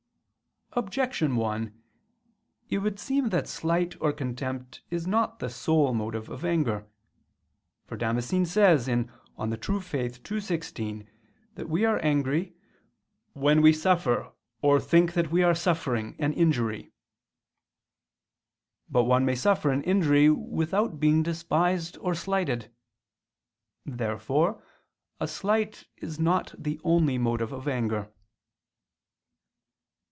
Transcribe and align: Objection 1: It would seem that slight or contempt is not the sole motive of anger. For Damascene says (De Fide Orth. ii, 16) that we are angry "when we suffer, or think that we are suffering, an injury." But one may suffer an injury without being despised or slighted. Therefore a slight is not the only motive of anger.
Objection 0.73 1.35
1: 1.35 1.83
It 2.69 2.77
would 2.77 2.97
seem 2.97 3.27
that 3.27 3.45
slight 3.45 3.93
or 3.99 4.13
contempt 4.13 4.81
is 4.89 5.05
not 5.05 5.39
the 5.39 5.49
sole 5.49 5.93
motive 5.93 6.29
of 6.29 6.45
anger. 6.45 6.87
For 7.83 7.97
Damascene 7.97 8.45
says 8.45 8.85
(De 8.85 8.95
Fide 9.37 9.57
Orth. 9.69 10.29
ii, 10.31 10.39
16) 10.39 11.09
that 11.55 11.67
we 11.67 11.83
are 11.83 11.99
angry 12.01 12.55
"when 13.33 13.61
we 13.61 13.73
suffer, 13.73 14.31
or 14.61 14.79
think 14.79 15.11
that 15.11 15.29
we 15.29 15.43
are 15.43 15.53
suffering, 15.53 16.15
an 16.19 16.31
injury." 16.31 16.93
But 18.89 19.03
one 19.03 19.25
may 19.25 19.35
suffer 19.35 19.71
an 19.71 19.83
injury 19.83 20.29
without 20.29 21.01
being 21.01 21.21
despised 21.21 21.97
or 21.97 22.15
slighted. 22.15 22.71
Therefore 23.85 24.63
a 25.19 25.27
slight 25.27 25.87
is 25.97 26.17
not 26.17 26.55
the 26.57 26.79
only 26.85 27.17
motive 27.17 27.51
of 27.51 27.67
anger. 27.67 28.09